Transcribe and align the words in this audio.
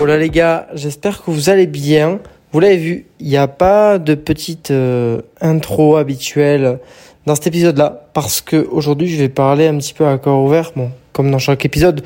Voilà 0.00 0.16
les 0.16 0.30
gars, 0.30 0.66
j'espère 0.72 1.22
que 1.22 1.30
vous 1.30 1.50
allez 1.50 1.66
bien. 1.66 2.20
Vous 2.52 2.60
l'avez 2.60 2.78
vu, 2.78 3.06
il 3.20 3.28
n'y 3.28 3.36
a 3.36 3.46
pas 3.46 3.98
de 3.98 4.14
petite 4.14 4.70
euh, 4.70 5.20
intro 5.42 5.96
habituelle 5.96 6.78
dans 7.26 7.34
cet 7.34 7.48
épisode-là 7.48 8.08
parce 8.14 8.40
que 8.40 8.66
aujourd'hui 8.70 9.08
je 9.08 9.18
vais 9.18 9.28
parler 9.28 9.66
un 9.66 9.76
petit 9.76 9.92
peu 9.92 10.06
à 10.06 10.16
corps 10.16 10.42
ouvert, 10.42 10.72
bon, 10.74 10.90
comme 11.12 11.30
dans 11.30 11.38
chaque 11.38 11.66
épisode, 11.66 12.00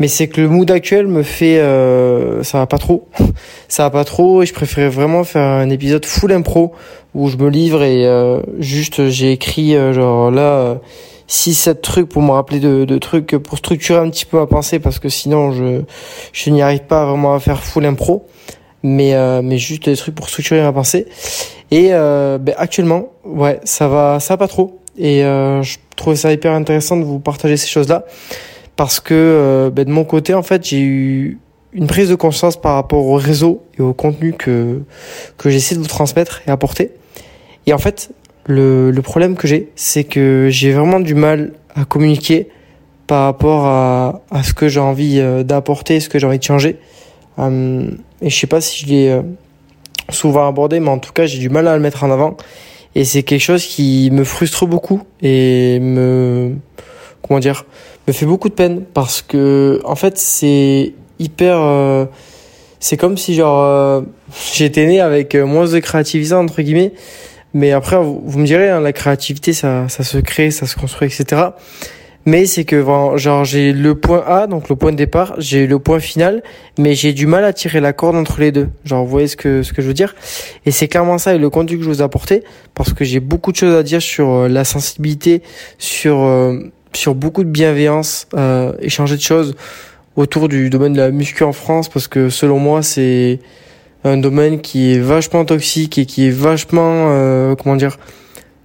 mais 0.00 0.08
c'est 0.08 0.26
que 0.26 0.40
le 0.40 0.48
mood 0.48 0.68
actuel 0.72 1.06
me 1.06 1.22
fait, 1.22 1.60
euh, 1.60 2.42
ça 2.42 2.58
va 2.58 2.66
pas 2.66 2.78
trop, 2.78 3.06
ça 3.68 3.84
va 3.84 3.90
pas 3.90 4.04
trop 4.04 4.42
et 4.42 4.46
je 4.46 4.52
préférais 4.52 4.88
vraiment 4.88 5.22
faire 5.22 5.42
un 5.42 5.70
épisode 5.70 6.04
full 6.04 6.32
impro 6.32 6.74
où 7.14 7.28
je 7.28 7.36
me 7.36 7.48
livre 7.48 7.84
et 7.84 8.06
euh, 8.06 8.40
juste 8.58 9.08
j'ai 9.08 9.30
écrit 9.30 9.76
genre 9.92 10.32
là 10.32 10.80
6-7 11.28 11.80
trucs 11.80 12.08
pour 12.08 12.22
me 12.22 12.30
rappeler 12.30 12.60
de, 12.60 12.84
de, 12.84 12.98
trucs 12.98 13.36
pour 13.38 13.58
structurer 13.58 13.98
un 13.98 14.10
petit 14.10 14.24
peu 14.24 14.38
ma 14.38 14.46
pensée 14.46 14.78
parce 14.78 14.98
que 14.98 15.08
sinon 15.08 15.52
je 15.52 15.82
je 16.32 16.50
n'y 16.50 16.62
arrive 16.62 16.84
pas 16.84 17.04
vraiment 17.04 17.34
à 17.34 17.40
faire 17.40 17.62
full 17.62 17.84
impro. 17.86 18.26
Mais 18.82 19.14
euh, 19.14 19.42
mais 19.42 19.58
juste 19.58 19.86
des 19.86 19.96
trucs 19.96 20.14
pour 20.14 20.28
structurer 20.28 20.62
ma 20.62 20.72
pensée. 20.72 21.06
Et 21.70 21.88
euh, 21.90 22.38
ben, 22.38 22.54
actuellement 22.58 23.08
ouais 23.24 23.60
ça 23.64 23.88
va 23.88 24.20
ça 24.20 24.34
va 24.34 24.38
pas 24.38 24.48
trop. 24.48 24.80
Et 24.96 25.24
euh, 25.24 25.62
je 25.62 25.78
trouvais 25.96 26.16
ça 26.16 26.32
hyper 26.32 26.52
intéressant 26.52 26.96
de 26.96 27.04
vous 27.04 27.18
partager 27.18 27.56
ces 27.56 27.68
choses 27.68 27.88
là 27.88 28.04
parce 28.76 29.00
que 29.00 29.14
euh, 29.14 29.70
ben, 29.70 29.84
de 29.84 29.90
mon 29.90 30.04
côté 30.04 30.34
en 30.34 30.42
fait 30.42 30.64
j'ai 30.64 30.80
eu 30.80 31.38
une 31.72 31.86
prise 31.86 32.08
de 32.08 32.14
conscience 32.14 32.56
par 32.56 32.74
rapport 32.74 33.04
au 33.04 33.16
réseau 33.16 33.62
et 33.78 33.82
au 33.82 33.92
contenu 33.92 34.32
que 34.32 34.82
que 35.36 35.50
j'essaie 35.50 35.74
de 35.74 35.80
vous 35.80 35.88
transmettre 35.88 36.42
et 36.46 36.50
apporter. 36.50 36.92
Et 37.66 37.72
en 37.72 37.78
fait 37.78 38.10
le, 38.46 38.90
le 38.90 39.02
problème 39.02 39.36
que 39.36 39.46
j'ai, 39.46 39.70
c'est 39.76 40.04
que 40.04 40.48
j'ai 40.50 40.72
vraiment 40.72 41.00
du 41.00 41.14
mal 41.14 41.52
à 41.74 41.84
communiquer 41.84 42.48
par 43.06 43.24
rapport 43.24 43.66
à, 43.66 44.22
à 44.30 44.42
ce 44.42 44.52
que 44.52 44.68
j'ai 44.68 44.80
envie 44.80 45.20
euh, 45.20 45.42
d'apporter, 45.42 46.00
ce 46.00 46.08
que 46.08 46.18
j'ai 46.18 46.26
envie 46.26 46.38
de 46.38 46.44
changer. 46.44 46.78
Euh, 47.38 47.88
et 48.22 48.30
je 48.30 48.36
sais 48.36 48.46
pas 48.46 48.60
si 48.60 48.84
je 48.84 48.90
l'ai 48.90 49.08
euh, 49.10 49.22
souvent 50.10 50.48
abordé, 50.48 50.80
mais 50.80 50.88
en 50.88 50.98
tout 50.98 51.12
cas, 51.12 51.26
j'ai 51.26 51.38
du 51.38 51.48
mal 51.48 51.68
à 51.68 51.76
le 51.76 51.82
mettre 51.82 52.04
en 52.04 52.10
avant. 52.10 52.36
Et 52.94 53.04
c'est 53.04 53.22
quelque 53.22 53.42
chose 53.42 53.64
qui 53.64 54.10
me 54.10 54.24
frustre 54.24 54.66
beaucoup 54.66 55.02
et 55.22 55.78
me, 55.80 56.54
comment 57.22 57.40
dire, 57.40 57.66
me 58.08 58.12
fait 58.12 58.26
beaucoup 58.26 58.48
de 58.48 58.54
peine 58.54 58.82
parce 58.94 59.20
que, 59.20 59.80
en 59.84 59.96
fait, 59.96 60.16
c'est 60.16 60.94
hyper, 61.18 62.08
c'est 62.80 62.96
comme 62.96 63.18
si 63.18 63.34
genre, 63.34 64.02
j'étais 64.54 64.86
né 64.86 65.00
avec 65.02 65.34
moins 65.34 65.68
de 65.68 65.78
créativité, 65.78 66.32
entre 66.32 66.62
guillemets, 66.62 66.94
mais 67.56 67.72
après, 67.72 67.96
vous, 67.96 68.38
me 68.38 68.44
direz, 68.44 68.68
hein, 68.68 68.80
la 68.80 68.92
créativité, 68.92 69.54
ça, 69.54 69.88
ça 69.88 70.04
se 70.04 70.18
crée, 70.18 70.50
ça 70.50 70.66
se 70.66 70.76
construit, 70.76 71.08
etc. 71.08 71.42
Mais 72.26 72.44
c'est 72.44 72.64
que 72.64 72.84
genre 73.16 73.44
j'ai 73.44 73.72
le 73.72 73.94
point 73.94 74.22
A, 74.26 74.46
donc 74.46 74.68
le 74.68 74.76
point 74.76 74.90
de 74.90 74.96
départ, 74.96 75.36
j'ai 75.38 75.66
le 75.66 75.78
point 75.78 76.00
final, 76.00 76.42
mais 76.76 76.94
j'ai 76.94 77.14
du 77.14 77.26
mal 77.26 77.44
à 77.44 77.54
tirer 77.54 77.80
la 77.80 77.94
corde 77.94 78.16
entre 78.16 78.40
les 78.40 78.52
deux. 78.52 78.68
Genre 78.84 79.02
vous 79.04 79.10
voyez 79.10 79.28
ce 79.28 79.36
que 79.36 79.62
ce 79.62 79.72
que 79.72 79.80
je 79.80 79.86
veux 79.86 79.94
dire? 79.94 80.14
Et 80.66 80.70
c'est 80.70 80.88
clairement 80.88 81.16
ça 81.16 81.34
et 81.34 81.38
le 81.38 81.48
contenu 81.48 81.78
que 81.78 81.84
je 81.84 81.88
vous 81.88 82.00
ai 82.00 82.04
apporté, 82.04 82.42
parce 82.74 82.92
que 82.92 83.04
j'ai 83.04 83.20
beaucoup 83.20 83.52
de 83.52 83.56
choses 83.56 83.74
à 83.74 83.82
dire 83.82 84.02
sur 84.02 84.28
euh, 84.28 84.48
la 84.48 84.64
sensibilité, 84.64 85.40
sur 85.78 86.18
euh, 86.18 86.58
sur 86.92 87.14
beaucoup 87.14 87.44
de 87.44 87.48
bienveillance, 87.48 88.26
euh, 88.34 88.72
échanger 88.80 89.16
de 89.16 89.22
choses 89.22 89.54
autour 90.16 90.48
du 90.48 90.68
domaine 90.68 90.92
de 90.94 90.98
la 90.98 91.12
muscu 91.12 91.44
en 91.44 91.52
France, 91.52 91.88
parce 91.88 92.08
que 92.08 92.28
selon 92.28 92.58
moi 92.58 92.82
c'est 92.82 93.38
un 94.06 94.16
domaine 94.16 94.60
qui 94.60 94.92
est 94.92 94.98
vachement 94.98 95.44
toxique 95.44 95.98
et 95.98 96.06
qui 96.06 96.26
est 96.26 96.30
vachement 96.30 97.06
euh, 97.08 97.54
comment 97.56 97.76
dire 97.76 97.98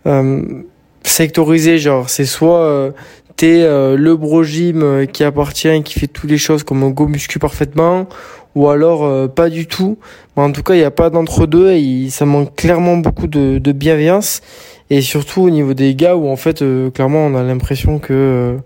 euh, 0.05 0.63
sectorisé. 1.03 1.79
Genre 1.79 2.09
c'est 2.09 2.25
soit 2.25 2.59
euh, 2.59 2.91
t'es 3.37 3.61
euh, 3.61 3.97
le 3.97 4.15
bro 4.15 4.43
gym 4.43 4.83
euh, 4.83 5.05
qui 5.05 5.23
appartient 5.23 5.81
qui 5.83 5.99
fait 5.99 6.07
toutes 6.07 6.29
les 6.29 6.37
choses 6.37 6.63
comme 6.63 6.83
un 6.83 6.89
go 6.89 7.07
muscu 7.07 7.39
parfaitement 7.39 8.07
ou 8.53 8.69
alors 8.69 9.33
pas 9.33 9.49
du 9.49 9.65
tout. 9.65 9.97
Mais 10.35 10.43
en 10.43 10.51
tout 10.51 10.61
cas 10.61 10.73
il 10.73 10.79
n'y 10.79 10.83
a 10.83 10.91
pas 10.91 11.09
d'entre 11.09 11.45
deux 11.45 11.71
et 11.71 12.09
ça 12.09 12.25
manque 12.25 12.55
clairement 12.55 12.97
beaucoup 12.97 13.27
de, 13.27 13.59
de, 13.59 13.71
bienveillance. 13.71 14.41
Et 14.89 15.01
surtout 15.01 15.43
au 15.43 15.49
niveau 15.49 15.73
des 15.73 15.95
gars 15.95 16.17
où 16.17 16.27
en 16.27 16.35
fait 16.35 16.61
clairement 16.93 17.25
on 17.27 17.35
a 17.35 17.43
l'impression 17.43 17.97
que 17.99 18.57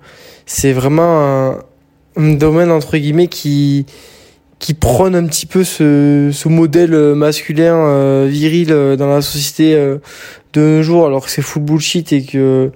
c'est 0.48 0.74
vraiment 0.74 1.22
un, 1.22 1.60
un 2.18 2.34
domaine 2.34 2.72
entre 2.72 2.98
guillemets 2.98 3.28
qui 3.28 3.86
qui 4.60 4.74
prône 4.74 5.16
un 5.16 5.26
petit 5.26 5.46
peu 5.46 5.64
ce, 5.64 6.30
ce 6.32 6.48
modèle 6.48 6.96
masculin 7.16 7.76
euh, 7.76 8.28
viril 8.30 8.72
euh, 8.72 8.96
dans 8.96 9.08
la 9.08 9.22
société 9.22 9.76
euh, 9.76 9.98
de 10.54 10.62
nos 10.62 10.82
jours 10.82 11.06
alors 11.06 11.26
que 11.26 11.32
c'est 11.32 11.42
full 11.42 11.64
bullshit 11.64 12.14
et 12.14 12.24
que 12.24 12.72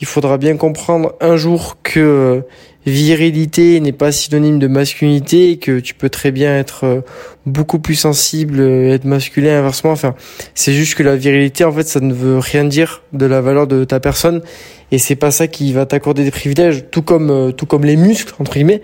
il 0.00 0.06
faudra 0.06 0.38
bien 0.38 0.56
comprendre 0.56 1.14
un 1.20 1.36
jour 1.36 1.76
que 1.82 2.42
virilité 2.86 3.80
n'est 3.80 3.92
pas 3.92 4.12
synonyme 4.12 4.58
de 4.58 4.66
masculinité 4.66 5.50
et 5.50 5.56
que 5.56 5.80
tu 5.80 5.94
peux 5.94 6.10
très 6.10 6.32
bien 6.32 6.58
être 6.58 7.02
beaucoup 7.46 7.78
plus 7.78 7.94
sensible 7.94 8.60
et 8.60 8.90
être 8.90 9.04
masculin 9.04 9.58
inversement 9.58 9.92
enfin 9.92 10.14
c'est 10.54 10.74
juste 10.74 10.94
que 10.94 11.02
la 11.02 11.16
virilité 11.16 11.64
en 11.64 11.72
fait 11.72 11.88
ça 11.88 12.00
ne 12.00 12.12
veut 12.12 12.38
rien 12.38 12.64
dire 12.64 13.02
de 13.14 13.24
la 13.24 13.40
valeur 13.40 13.66
de 13.66 13.84
ta 13.84 14.00
personne 14.00 14.42
et 14.90 14.98
c'est 14.98 15.16
pas 15.16 15.30
ça 15.30 15.46
qui 15.46 15.72
va 15.72 15.86
t'accorder 15.86 16.24
des 16.24 16.30
privilèges 16.30 16.84
tout 16.90 17.00
comme 17.00 17.30
euh, 17.30 17.52
tout 17.52 17.64
comme 17.64 17.84
les 17.84 17.96
muscles 17.96 18.34
entre 18.38 18.52
guillemets 18.52 18.82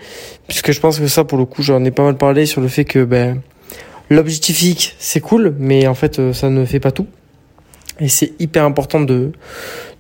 puisque 0.49 0.73
je 0.73 0.81
pense 0.81 0.99
que 0.99 1.07
ça 1.07 1.25
pour 1.25 1.37
le 1.37 1.45
coup 1.45 1.63
j'en 1.63 1.85
ai 1.85 1.91
pas 1.91 2.05
mal 2.05 2.17
parlé 2.17 2.47
sur 2.47 2.63
le 2.63 2.69
fait 2.69 2.87
que 2.87 3.05
ben 3.05 3.43
l'objectif 4.11 4.95
c'est 4.99 5.21
cool 5.21 5.55
mais 5.59 5.87
en 5.87 5.95
fait 5.95 6.19
euh, 6.19 6.33
ça 6.33 6.51
ne 6.51 6.65
fait 6.65 6.81
pas 6.81 6.93
tout. 6.93 7.07
Et 8.01 8.09
c'est 8.09 8.33
hyper 8.39 8.65
important 8.65 9.01
de 9.01 9.33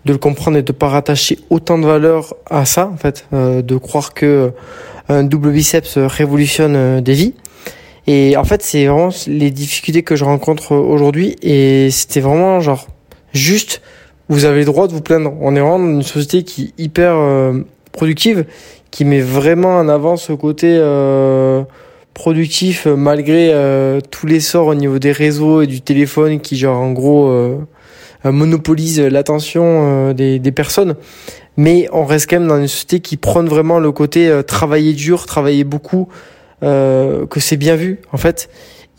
de 0.04 0.12
le 0.12 0.18
comprendre 0.18 0.56
et 0.56 0.62
de 0.62 0.72
pas 0.72 0.88
rattacher 0.88 1.38
autant 1.50 1.78
de 1.78 1.86
valeur 1.86 2.34
à 2.48 2.64
ça 2.64 2.90
en 2.92 2.96
fait 2.96 3.26
euh, 3.32 3.62
de 3.62 3.76
croire 3.76 4.14
que 4.14 4.52
un 5.08 5.24
double 5.24 5.50
biceps 5.50 5.98
révolutionne 5.98 7.00
des 7.00 7.14
vies 7.14 7.34
et 8.06 8.36
en 8.36 8.44
fait 8.44 8.62
c'est 8.62 8.86
vraiment 8.86 9.10
les 9.26 9.50
difficultés 9.50 10.02
que 10.02 10.16
je 10.16 10.24
rencontre 10.24 10.74
aujourd'hui 10.76 11.36
et 11.42 11.90
c'était 11.90 12.20
vraiment 12.20 12.60
genre 12.60 12.86
juste 13.32 13.82
vous 14.30 14.44
avez 14.44 14.60
le 14.60 14.64
droit 14.64 14.86
de 14.86 14.92
vous 14.92 15.02
plaindre. 15.02 15.34
On 15.40 15.56
est 15.56 15.60
vraiment 15.60 15.80
dans 15.80 15.86
une 15.86 16.02
société 16.02 16.44
qui 16.44 16.72
est 16.78 16.82
hyper 16.82 17.14
euh, 17.16 17.66
productive, 17.90 18.46
qui 18.92 19.04
met 19.04 19.20
vraiment 19.20 19.76
en 19.76 19.88
avant 19.88 20.16
ce 20.16 20.32
côté 20.32 20.68
euh, 20.70 21.62
productif 22.14 22.86
malgré 22.86 23.50
euh, 23.52 24.00
tous 24.10 24.26
les 24.26 24.40
sorts 24.40 24.68
au 24.68 24.74
niveau 24.74 24.98
des 24.98 25.12
réseaux 25.12 25.62
et 25.62 25.66
du 25.66 25.80
téléphone 25.80 26.40
qui 26.40 26.56
genre 26.56 26.80
en 26.80 26.92
gros 26.92 27.32
monopolise 28.24 29.00
l'attention 29.00 30.12
des, 30.12 30.38
des, 30.38 30.52
personnes. 30.52 30.94
Mais 31.56 31.88
on 31.92 32.04
reste 32.04 32.28
quand 32.28 32.38
même 32.38 32.48
dans 32.48 32.58
une 32.58 32.68
société 32.68 33.00
qui 33.00 33.16
prône 33.16 33.48
vraiment 33.48 33.78
le 33.78 33.92
côté 33.92 34.30
travailler 34.46 34.92
dur, 34.92 35.26
travailler 35.26 35.64
beaucoup, 35.64 36.08
que 36.60 37.38
c'est 37.38 37.56
bien 37.56 37.76
vu 37.76 38.00
en 38.12 38.18
fait 38.18 38.50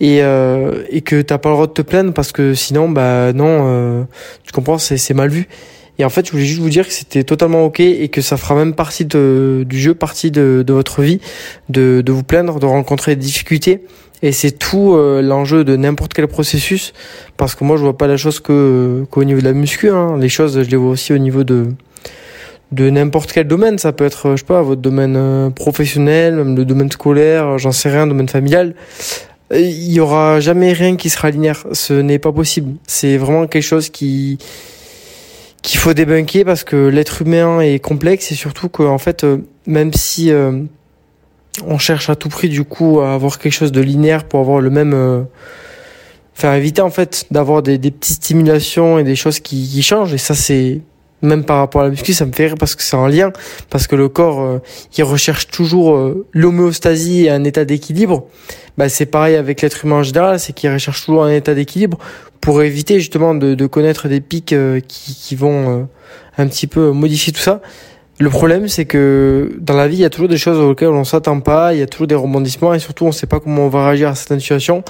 et, 0.01 0.23
euh, 0.23 0.83
et 0.89 1.01
que 1.01 1.21
t'as 1.21 1.37
pas 1.37 1.49
le 1.49 1.55
droit 1.55 1.67
de 1.67 1.73
te 1.73 1.83
plaindre 1.83 2.11
parce 2.11 2.31
que 2.31 2.55
sinon 2.55 2.89
bah 2.89 3.31
non 3.33 3.67
euh, 3.67 4.03
tu 4.43 4.51
comprends 4.51 4.79
c'est 4.79 5.13
mal 5.13 5.29
vu 5.29 5.47
et 6.01 6.05
en 6.05 6.09
fait 6.09 6.25
je 6.25 6.31
voulais 6.31 6.45
juste 6.45 6.59
vous 6.59 6.69
dire 6.69 6.87
que 6.87 6.93
c'était 6.93 7.23
totalement 7.23 7.63
ok 7.63 7.79
et 7.79 8.09
que 8.09 8.21
ça 8.21 8.35
fera 8.35 8.55
même 8.55 8.73
partie 8.73 9.05
du 9.05 9.65
jeu 9.69 9.93
partie 9.93 10.31
de, 10.31 10.65
votre 10.67 11.01
vie 11.01 11.21
de, 11.69 12.03
vous 12.07 12.23
plaindre 12.23 12.59
de 12.59 12.65
rencontrer 12.65 13.15
des 13.15 13.21
difficultés 13.21 13.81
et 14.23 14.31
c'est 14.31 14.51
tout 14.51 14.93
euh, 14.93 15.21
l'enjeu 15.21 15.63
de 15.63 15.75
n'importe 15.75 16.13
quel 16.13 16.27
processus 16.27 16.93
parce 17.37 17.55
que 17.55 17.63
moi 17.63 17.77
je 17.77 17.83
vois 17.83 17.97
pas 17.97 18.07
la 18.07 18.17
chose 18.17 18.39
qu'au 18.39 19.23
niveau 19.23 19.39
de 19.39 19.45
la 19.45 19.53
muscu 19.53 19.89
hein. 19.89 20.17
les 20.19 20.29
choses 20.29 20.63
je 20.63 20.69
les 20.69 20.77
vois 20.77 20.91
aussi 20.91 21.13
au 21.13 21.19
niveau 21.19 21.43
de 21.43 21.67
de 22.71 22.89
n'importe 22.89 23.31
quel 23.31 23.47
domaine 23.47 23.77
ça 23.77 23.91
peut 23.91 24.05
être 24.05 24.31
je 24.31 24.37
sais 24.37 24.45
pas 24.45 24.63
votre 24.63 24.81
domaine 24.81 25.15
euh, 25.17 25.49
professionnel 25.51 26.35
même 26.35 26.55
le 26.55 26.65
domaine 26.65 26.91
scolaire 26.91 27.59
j'en 27.59 27.71
sais 27.71 27.89
rien 27.89 28.07
domaine 28.07 28.29
familial 28.29 28.73
il 29.53 29.91
y 29.91 29.99
aura 29.99 30.39
jamais 30.39 30.71
rien 30.73 30.95
qui 30.95 31.09
sera 31.09 31.29
linéaire. 31.29 31.65
Ce 31.73 31.93
n'est 31.93 32.19
pas 32.19 32.31
possible. 32.31 32.75
C'est 32.87 33.17
vraiment 33.17 33.47
quelque 33.47 33.63
chose 33.63 33.89
qui 33.89 34.37
qu'il 35.61 35.79
faut 35.79 35.93
débunker 35.93 36.43
parce 36.45 36.63
que 36.63 36.87
l'être 36.87 37.21
humain 37.21 37.61
est 37.61 37.79
complexe 37.79 38.31
et 38.31 38.35
surtout 38.35 38.69
que 38.69 38.83
en 38.83 38.97
fait 38.97 39.23
euh, 39.23 39.37
même 39.67 39.93
si 39.93 40.31
euh, 40.31 40.63
on 41.65 41.77
cherche 41.77 42.09
à 42.09 42.15
tout 42.15 42.29
prix 42.29 42.49
du 42.49 42.63
coup 42.63 42.99
à 43.01 43.13
avoir 43.13 43.39
quelque 43.39 43.53
chose 43.53 43.71
de 43.71 43.81
linéaire 43.81 44.23
pour 44.23 44.39
avoir 44.39 44.59
le 44.59 44.69
même 44.69 44.93
euh, 44.93 45.21
faire 46.33 46.53
éviter 46.53 46.81
en 46.81 46.89
fait 46.89 47.25
d'avoir 47.29 47.61
des, 47.61 47.77
des 47.77 47.91
petites 47.91 48.15
stimulations 48.15 48.97
et 48.97 49.03
des 49.03 49.15
choses 49.15 49.39
qui, 49.39 49.67
qui 49.69 49.83
changent. 49.83 50.13
Et 50.13 50.17
ça 50.17 50.33
c'est 50.33 50.81
même 51.21 51.43
par 51.43 51.57
rapport 51.57 51.81
à 51.81 51.83
la 51.85 51.89
muscu, 51.91 52.13
ça 52.13 52.25
me 52.25 52.31
fait 52.31 52.47
rire 52.47 52.55
parce 52.59 52.75
que 52.75 52.83
c'est 52.83 52.95
en 52.95 53.07
lien, 53.07 53.31
parce 53.69 53.87
que 53.87 53.95
le 53.95 54.09
corps, 54.09 54.41
euh, 54.41 54.59
il 54.97 55.03
recherche 55.03 55.47
toujours 55.47 55.95
euh, 55.95 56.25
l'homéostasie 56.33 57.25
et 57.25 57.29
un 57.29 57.43
état 57.43 57.65
d'équilibre. 57.65 58.27
Bah, 58.77 58.89
c'est 58.89 59.05
pareil 59.05 59.35
avec 59.35 59.61
l'être 59.61 59.85
humain 59.85 59.97
en 59.97 60.03
général, 60.03 60.39
c'est 60.39 60.53
qu'il 60.53 60.71
recherche 60.71 61.05
toujours 61.05 61.23
un 61.23 61.31
état 61.31 61.53
d'équilibre 61.53 61.97
pour 62.39 62.63
éviter 62.63 62.99
justement 62.99 63.35
de, 63.35 63.65
connaître 63.67 64.07
des 64.07 64.21
pics 64.21 64.53
euh, 64.53 64.79
qui, 64.79 65.13
qui 65.15 65.35
vont 65.35 65.87
un 66.37 66.47
petit 66.47 66.67
peu 66.67 66.91
modifier 66.91 67.33
tout 67.33 67.41
ça. 67.41 67.61
Le 68.21 68.29
problème, 68.29 68.67
c'est 68.67 68.85
que 68.85 69.51
dans 69.59 69.75
la 69.75 69.87
vie, 69.87 69.95
il 69.95 70.01
y 70.01 70.05
a 70.05 70.11
toujours 70.11 70.27
des 70.27 70.37
choses 70.37 70.59
auxquelles 70.59 70.89
on 70.89 71.03
s'attend 71.03 71.39
pas, 71.39 71.73
il 71.73 71.79
y 71.79 71.81
a 71.81 71.87
toujours 71.87 72.05
des 72.05 72.13
rebondissements 72.13 72.71
et 72.71 72.77
surtout, 72.77 73.05
on 73.05 73.11
sait 73.11 73.25
pas 73.25 73.39
comment 73.39 73.65
on 73.65 73.67
va 73.67 73.87
réagir 73.87 74.09
à 74.09 74.15
certaines 74.15 74.39
situations. 74.39 74.83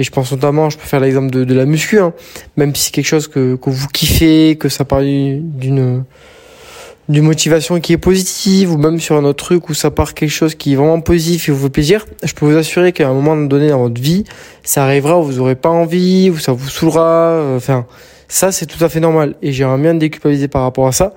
Et 0.00 0.02
je 0.02 0.10
pense 0.10 0.32
notamment, 0.32 0.68
je 0.68 0.78
peux 0.78 0.86
faire 0.86 0.98
l'exemple 0.98 1.30
de, 1.30 1.54
la 1.54 1.64
muscu, 1.64 2.00
hein. 2.00 2.12
même 2.56 2.74
si 2.74 2.86
c'est 2.86 2.90
quelque 2.90 3.06
chose 3.06 3.28
que, 3.28 3.54
que 3.54 3.70
vous 3.70 3.86
kiffez, 3.86 4.56
que 4.56 4.68
ça 4.68 4.84
parle 4.84 5.04
d'une 5.04 6.02
d'une 7.08 7.24
motivation 7.24 7.80
qui 7.80 7.92
est 7.92 7.98
positive 7.98 8.72
ou 8.72 8.78
même 8.78 8.98
sur 9.00 9.16
un 9.16 9.24
autre 9.24 9.44
truc 9.44 9.68
où 9.68 9.74
ça 9.74 9.90
part 9.90 10.14
quelque 10.14 10.30
chose 10.30 10.54
qui 10.54 10.72
est 10.72 10.76
vraiment 10.76 11.00
positif 11.00 11.48
et 11.48 11.52
vous 11.52 11.64
fait 11.64 11.70
plaisir, 11.70 12.06
je 12.22 12.32
peux 12.32 12.46
vous 12.46 12.56
assurer 12.56 12.92
qu'à 12.92 13.08
un 13.08 13.12
moment 13.12 13.36
donné 13.36 13.68
dans 13.68 13.80
votre 13.80 14.00
vie, 14.00 14.24
ça 14.62 14.84
arrivera 14.84 15.18
où 15.18 15.24
vous 15.24 15.40
aurez 15.40 15.56
pas 15.56 15.68
envie, 15.68 16.30
ou 16.30 16.38
ça 16.38 16.52
vous 16.52 16.68
saoulera, 16.68 17.30
euh, 17.30 17.56
enfin 17.56 17.86
ça 18.28 18.50
c'est 18.50 18.66
tout 18.66 18.82
à 18.82 18.88
fait 18.88 19.00
normal 19.00 19.34
et 19.42 19.52
j'aimerais 19.52 19.78
bien 19.78 19.94
déculpabiliser 19.94 20.48
par 20.48 20.62
rapport 20.62 20.86
à 20.86 20.92
ça 20.92 21.12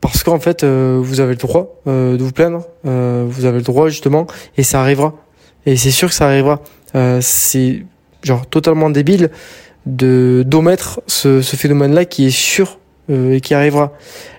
parce 0.00 0.22
qu'en 0.22 0.38
fait 0.38 0.62
euh, 0.62 0.98
vous 1.02 1.20
avez 1.20 1.32
le 1.32 1.38
droit 1.38 1.80
euh, 1.86 2.16
de 2.16 2.22
vous 2.22 2.32
plaindre, 2.32 2.66
vous 2.84 3.44
avez 3.44 3.58
le 3.58 3.64
droit 3.64 3.88
justement 3.88 4.26
et 4.56 4.62
ça 4.62 4.80
arrivera 4.80 5.14
et 5.64 5.76
c'est 5.76 5.90
sûr 5.90 6.08
que 6.08 6.14
ça 6.14 6.26
arrivera. 6.26 6.60
c'est 7.20 7.82
genre 8.22 8.46
totalement 8.46 8.90
débile 8.90 9.30
de 9.86 10.44
d'omettre 10.46 11.00
ce, 11.06 11.42
ce 11.42 11.56
phénomène-là 11.56 12.04
qui 12.04 12.26
est 12.26 12.36
sûr 12.36 12.78
et 13.08 13.40
qui 13.40 13.54
arrivera. 13.54 13.92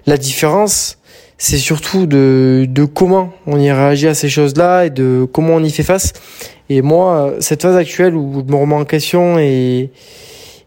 La 0.08 0.18
différence, 0.18 0.98
c'est 1.38 1.58
surtout 1.58 2.06
de, 2.06 2.66
de 2.68 2.86
comment 2.86 3.34
on 3.46 3.60
y 3.60 3.72
réagit 3.72 4.08
à 4.08 4.14
ces 4.14 4.28
choses-là 4.28 4.86
et 4.86 4.90
de 4.90 5.28
comment 5.32 5.56
on 5.56 5.64
y 5.64 5.70
fait 5.70 5.84
face. 5.84 6.14
Et 6.70 6.82
moi, 6.82 7.36
cette 7.40 7.62
phase 7.62 7.76
actuelle 7.78 8.16
où 8.16 8.44
je 8.46 8.52
me 8.52 8.58
remets 8.58 8.76
en 8.76 8.86
question 8.86 9.40
et, 9.40 9.90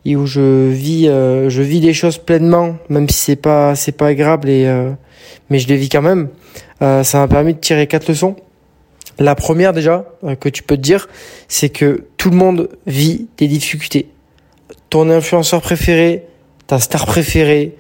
et 0.05 0.17
où 0.17 0.26
je 0.26 0.69
vis, 0.69 1.08
euh, 1.08 1.50
je 1.50 1.62
vis 1.62 1.81
des 1.81 1.93
choses 1.93 2.19
pleinement, 2.19 2.76
même 2.88 3.08
si 3.08 3.19
c'est 3.19 3.37
pas, 3.37 3.75
c'est 3.75 3.93
pas 3.93 4.08
agréable 4.08 4.49
et, 4.49 4.67
euh, 4.67 4.91
mais 5.50 5.58
je 5.58 5.69
les 5.69 5.76
vis 5.76 5.88
quand 5.88 6.02
même. 6.02 6.29
Euh, 6.82 7.02
ça 7.02 7.19
m'a 7.19 7.29
permis 7.29 7.55
de 7.55 7.58
tirer 7.58 7.87
quatre 7.87 8.08
leçons. 8.08 8.37
La 9.19 9.35
première 9.35 9.75
déjà 9.75 10.06
que 10.41 10.49
tu 10.49 10.62
peux 10.62 10.76
te 10.76 10.81
dire, 10.81 11.08
c'est 11.47 11.69
que 11.69 12.05
tout 12.17 12.31
le 12.31 12.37
monde 12.37 12.70
vit 12.87 13.29
des 13.37 13.49
difficultés. 13.49 14.08
Ton 14.88 15.11
influenceur 15.11 15.61
préféré, 15.61 16.25
ta 16.67 16.79
star 16.79 17.05
préférée, 17.05 17.76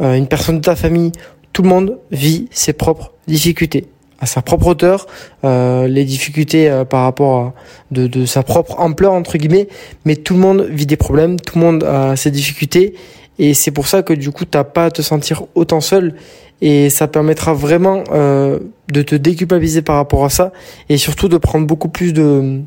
euh, 0.00 0.14
une 0.14 0.28
personne 0.28 0.58
de 0.58 0.64
ta 0.64 0.76
famille, 0.76 1.12
tout 1.52 1.62
le 1.62 1.68
monde 1.68 1.98
vit 2.10 2.48
ses 2.50 2.72
propres 2.72 3.12
difficultés 3.26 3.86
à 4.24 4.26
sa 4.26 4.42
propre 4.42 4.68
hauteur, 4.68 5.06
euh, 5.44 5.86
les 5.86 6.04
difficultés 6.04 6.70
euh, 6.70 6.84
par 6.84 7.02
rapport 7.04 7.38
à 7.38 7.52
de, 7.90 8.24
sa 8.24 8.42
propre 8.42 8.80
ampleur 8.80 9.12
entre 9.12 9.36
guillemets, 9.36 9.68
mais 10.04 10.16
tout 10.16 10.34
le 10.34 10.40
monde 10.40 10.66
vit 10.70 10.86
des 10.86 10.96
problèmes, 10.96 11.38
tout 11.38 11.58
le 11.58 11.64
monde 11.64 11.84
a 11.84 12.16
ses 12.16 12.30
difficultés. 12.30 12.94
Et 13.38 13.52
c'est 13.52 13.70
pour 13.70 13.86
ça 13.86 14.02
que 14.02 14.14
du 14.14 14.30
coup 14.30 14.44
t'as 14.44 14.64
pas 14.64 14.86
à 14.86 14.90
te 14.90 15.02
sentir 15.02 15.44
autant 15.54 15.80
seul. 15.80 16.14
Et 16.62 16.88
ça 16.88 17.08
permettra 17.08 17.52
vraiment 17.52 18.04
euh, 18.12 18.58
de 18.90 19.02
te 19.02 19.14
déculpabiliser 19.14 19.82
par 19.82 19.96
rapport 19.96 20.24
à 20.24 20.30
ça. 20.30 20.52
Et 20.88 20.96
surtout 20.96 21.28
de 21.28 21.36
prendre 21.36 21.66
beaucoup 21.66 21.88
plus 21.88 22.12
de, 22.14 22.62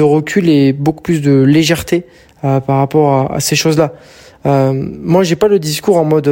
recul 0.00 0.48
et 0.48 0.72
beaucoup 0.72 1.02
plus 1.02 1.20
de 1.20 1.42
légèreté 1.42 2.04
euh, 2.44 2.60
par 2.60 2.76
rapport 2.78 3.12
à, 3.12 3.36
à 3.36 3.40
ces 3.40 3.56
choses 3.56 3.78
là. 3.78 3.94
Euh, 4.46 4.72
moi, 4.74 5.24
j'ai 5.24 5.36
pas 5.36 5.48
le 5.48 5.58
discours 5.58 5.96
en 5.96 6.04
mode 6.04 6.28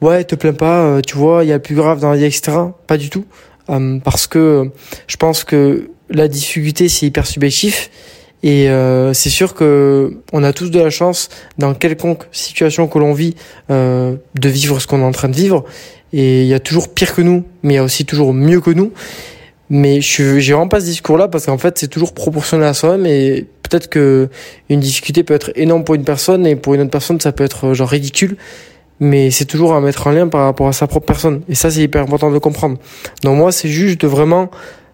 ouais, 0.00 0.24
te 0.24 0.34
plains 0.34 0.52
pas, 0.52 1.00
tu 1.06 1.16
vois, 1.16 1.44
il 1.44 1.48
y 1.48 1.52
a 1.52 1.58
plus 1.58 1.74
grave 1.74 2.00
dans 2.00 2.10
la 2.10 2.16
vie, 2.16 2.24
etc. 2.24 2.52
Pas 2.86 2.96
du 2.96 3.10
tout, 3.10 3.24
euh, 3.70 3.98
parce 4.02 4.26
que 4.26 4.70
je 5.06 5.16
pense 5.16 5.44
que 5.44 5.90
la 6.08 6.28
difficulté 6.28 6.88
c'est 6.88 7.06
hyper 7.06 7.26
subjectif. 7.26 7.90
Et 8.42 8.68
c'est 9.12 9.28
sûr 9.28 9.52
que 9.52 10.16
on 10.32 10.42
a 10.44 10.54
tous 10.54 10.70
de 10.70 10.80
la 10.80 10.88
chance 10.88 11.28
dans 11.58 11.74
quelconque 11.74 12.24
situation 12.32 12.88
que 12.88 12.98
l'on 12.98 13.12
vit 13.12 13.34
de 13.68 14.18
vivre 14.48 14.80
ce 14.80 14.86
qu'on 14.86 15.00
est 15.00 15.04
en 15.04 15.12
train 15.12 15.28
de 15.28 15.36
vivre. 15.36 15.66
Et 16.14 16.42
il 16.42 16.48
y 16.48 16.54
a 16.54 16.58
toujours 16.58 16.88
pire 16.88 17.14
que 17.14 17.20
nous, 17.20 17.44
mais 17.62 17.74
il 17.74 17.76
y 17.76 17.80
a 17.80 17.84
aussi 17.84 18.06
toujours 18.06 18.32
mieux 18.32 18.62
que 18.62 18.70
nous. 18.70 18.92
Mais 19.68 20.00
je 20.00 20.40
j'ai 20.40 20.52
vraiment 20.52 20.68
pas 20.68 20.80
ce 20.80 20.86
discours-là 20.86 21.28
parce 21.28 21.46
qu'en 21.46 21.58
fait 21.58 21.78
c'est 21.78 21.88
toujours 21.88 22.12
proportionnel 22.12 22.66
à 22.66 22.74
soi-même. 22.74 23.06
Et 23.06 23.46
peut-être 23.62 23.88
que 23.88 24.28
une 24.68 24.80
difficulté 24.80 25.22
peut 25.22 25.34
être 25.34 25.52
énorme 25.54 25.84
pour 25.84 25.94
une 25.94 26.04
personne 26.04 26.44
et 26.46 26.56
pour 26.56 26.74
une 26.74 26.80
autre 26.80 26.90
personne 26.90 27.20
ça 27.20 27.30
peut 27.30 27.44
être 27.44 27.68
euh, 27.68 27.74
genre 27.74 27.88
ridicule 27.88 28.36
mais 29.00 29.30
c'est 29.30 29.46
toujours 29.46 29.74
à 29.74 29.80
mettre 29.80 30.06
en 30.06 30.10
lien 30.10 30.28
par 30.28 30.44
rapport 30.44 30.68
à 30.68 30.72
sa 30.72 30.86
propre 30.86 31.06
personne. 31.06 31.42
Et 31.48 31.54
ça 31.54 31.70
c'est 31.70 31.80
hyper 31.80 32.02
important 32.02 32.30
de 32.30 32.38
comprendre. 32.38 32.78
Donc 33.24 33.36
moi 33.36 33.50
c'est 33.50 33.68
juste 33.68 34.00
de 34.02 34.06
vraiment 34.06 34.50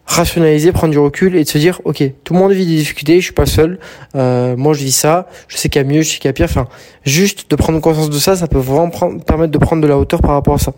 rationaliser 0.06 0.70
prendre 0.70 0.92
du 0.92 1.00
recul 1.00 1.34
et 1.34 1.42
de 1.42 1.48
se 1.48 1.58
dire 1.58 1.80
ok 1.84 2.04
tout 2.22 2.32
le 2.32 2.38
monde 2.38 2.52
vit 2.52 2.64
des 2.64 2.76
difficultés 2.76 3.16
je 3.18 3.24
suis 3.24 3.32
pas 3.32 3.46
seul. 3.46 3.80
Euh, 4.14 4.56
moi 4.56 4.72
je 4.72 4.84
vis 4.84 4.92
ça. 4.92 5.28
Je 5.48 5.56
sais 5.56 5.68
qu'il 5.68 5.82
y 5.82 5.84
a 5.84 5.88
mieux 5.88 6.02
je 6.02 6.12
sais 6.12 6.18
qu'il 6.18 6.28
y 6.28 6.30
a 6.30 6.32
pire. 6.32 6.46
Enfin 6.48 6.68
juste 7.04 7.50
de 7.50 7.56
prendre 7.56 7.80
conscience 7.80 8.08
de 8.08 8.18
ça 8.18 8.36
ça 8.36 8.46
peut 8.46 8.58
vraiment 8.58 8.90
prendre, 8.90 9.22
permettre 9.24 9.52
de 9.52 9.58
prendre 9.58 9.82
de 9.82 9.88
la 9.88 9.98
hauteur 9.98 10.22
par 10.22 10.32
rapport 10.32 10.54
à 10.54 10.58
ça. 10.58 10.72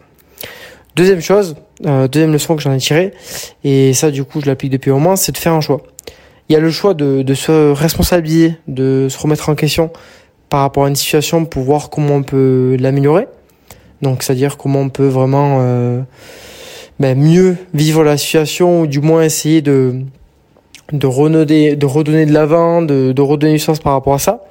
Deuxième 0.96 1.20
chose 1.20 1.56
euh, 1.86 2.08
deuxième 2.08 2.32
leçon 2.32 2.56
que 2.56 2.62
j'en 2.62 2.72
ai 2.72 2.78
tiré 2.78 3.12
et 3.62 3.92
ça 3.92 4.10
du 4.10 4.25
coup 4.25 4.40
je 4.40 4.46
l'applique 4.46 4.72
depuis 4.72 4.90
au 4.90 4.98
moins 4.98 5.16
c'est 5.16 5.32
de 5.32 5.38
faire 5.38 5.52
un 5.52 5.60
choix. 5.60 5.82
Il 6.48 6.54
y 6.54 6.56
a 6.56 6.60
le 6.60 6.70
choix 6.70 6.94
de, 6.94 7.20
de 7.20 7.34
se 7.34 7.72
responsabiliser, 7.72 8.54
de 8.69 9.08
se 9.10 9.19
remettre 9.19 9.50
en 9.50 9.54
question 9.54 9.90
par 10.48 10.60
rapport 10.60 10.84
à 10.84 10.88
une 10.88 10.96
situation 10.96 11.44
pour 11.44 11.62
voir 11.64 11.90
comment 11.90 12.16
on 12.16 12.22
peut 12.22 12.76
l'améliorer. 12.78 13.26
Donc, 14.02 14.22
c'est-à-dire 14.22 14.56
comment 14.56 14.80
on 14.80 14.88
peut 14.88 15.06
vraiment 15.06 15.58
euh, 15.60 16.00
ben, 17.00 17.18
mieux 17.18 17.56
vivre 17.74 18.04
la 18.04 18.16
situation 18.16 18.82
ou 18.82 18.86
du 18.86 19.00
moins 19.00 19.22
essayer 19.22 19.62
de 19.62 20.02
de 20.92 20.98
de 21.74 21.86
redonner 21.86 22.26
de 22.26 22.32
l'avant, 22.32 22.80
de, 22.82 23.12
de 23.12 23.22
redonner 23.22 23.52
du 23.54 23.58
sens 23.58 23.78
par 23.78 23.92
rapport 23.92 24.14
à 24.14 24.18
ça. 24.18 24.44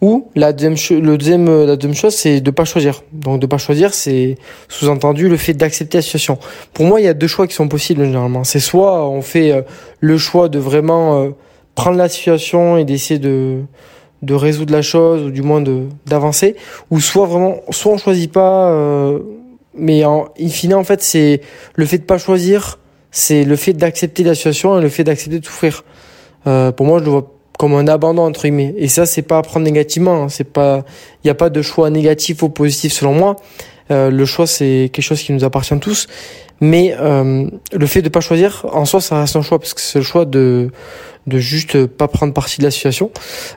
Ou 0.00 0.28
la 0.34 0.52
deuxième, 0.52 1.02
le 1.02 1.16
deuxième, 1.16 1.46
la 1.64 1.76
deuxième 1.76 1.94
chose, 1.94 2.14
c'est 2.14 2.40
de 2.40 2.50
pas 2.50 2.64
choisir. 2.64 3.02
Donc 3.12 3.40
de 3.40 3.46
pas 3.46 3.56
choisir, 3.58 3.94
c'est 3.94 4.36
sous-entendu 4.68 5.28
le 5.28 5.36
fait 5.36 5.54
d'accepter 5.54 5.98
la 5.98 6.02
situation. 6.02 6.38
Pour 6.74 6.84
moi, 6.84 7.00
il 7.00 7.04
y 7.04 7.08
a 7.08 7.14
deux 7.14 7.28
choix 7.28 7.46
qui 7.46 7.54
sont 7.54 7.68
possibles 7.68 8.04
généralement. 8.04 8.44
C'est 8.44 8.60
soit 8.60 9.08
on 9.08 9.22
fait 9.22 9.52
euh, 9.52 9.62
le 10.00 10.18
choix 10.18 10.48
de 10.48 10.58
vraiment 10.58 11.22
euh, 11.22 11.30
prendre 11.74 11.96
la 11.96 12.08
situation 12.08 12.76
et 12.76 12.84
d'essayer 12.84 13.18
de 13.18 13.60
de 14.24 14.34
résoudre 14.34 14.72
la 14.72 14.82
chose 14.82 15.22
ou 15.22 15.30
du 15.30 15.42
moins 15.42 15.60
de 15.60 15.84
d'avancer, 16.06 16.56
ou 16.90 17.00
soit 17.00 17.26
vraiment, 17.26 17.60
soit 17.70 17.92
on 17.92 17.98
choisit 17.98 18.32
pas. 18.32 18.70
Euh, 18.70 19.20
mais 19.76 20.04
en 20.04 20.28
in 20.40 20.48
fine, 20.48 20.74
en 20.74 20.84
fait, 20.84 21.02
c'est 21.02 21.40
le 21.74 21.86
fait 21.86 21.98
de 21.98 22.04
pas 22.04 22.18
choisir, 22.18 22.78
c'est 23.10 23.44
le 23.44 23.56
fait 23.56 23.72
d'accepter 23.72 24.22
la 24.22 24.34
situation 24.34 24.78
et 24.78 24.82
le 24.82 24.88
fait 24.88 25.04
d'accepter 25.04 25.40
de 25.40 25.44
souffrir. 25.44 25.84
pour 26.44 26.86
moi, 26.86 27.00
je 27.00 27.04
le 27.04 27.10
vois 27.10 27.34
comme 27.58 27.74
un 27.74 27.86
abandon 27.86 28.22
entre 28.22 28.42
guillemets. 28.42 28.74
Et 28.76 28.88
ça, 28.88 29.06
c'est 29.06 29.22
pas 29.22 29.38
à 29.38 29.42
prendre 29.42 29.64
négativement. 29.64 30.24
Hein. 30.24 30.28
C'est 30.28 30.44
pas, 30.52 30.84
il 31.22 31.28
y 31.28 31.30
a 31.30 31.34
pas 31.34 31.50
de 31.50 31.62
choix 31.62 31.90
négatif 31.90 32.42
ou 32.42 32.48
positif 32.48 32.92
selon 32.92 33.14
moi. 33.14 33.36
Euh, 33.90 34.10
le 34.10 34.24
choix, 34.24 34.46
c'est 34.46 34.90
quelque 34.92 35.04
chose 35.04 35.22
qui 35.22 35.32
nous 35.32 35.44
appartient 35.44 35.78
tous. 35.78 36.06
Mais 36.60 36.94
euh, 36.98 37.48
le 37.72 37.86
fait 37.86 38.02
de 38.02 38.08
pas 38.08 38.20
choisir, 38.20 38.66
en 38.72 38.84
soi, 38.84 39.00
ça 39.00 39.20
reste 39.20 39.36
un 39.36 39.42
choix 39.42 39.58
parce 39.58 39.74
que 39.74 39.80
c'est 39.80 39.98
le 39.98 40.04
choix 40.04 40.24
de 40.24 40.70
de 41.26 41.38
juste 41.38 41.86
pas 41.86 42.06
prendre 42.06 42.34
partie 42.34 42.58
de 42.58 42.64
la 42.64 42.70
situation. 42.70 43.10